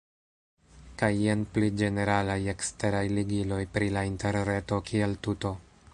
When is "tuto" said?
5.29-5.55